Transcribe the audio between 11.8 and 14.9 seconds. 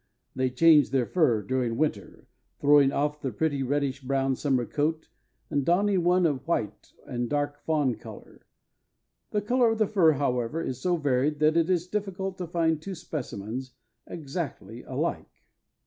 difficult to find two specimens exactly alike.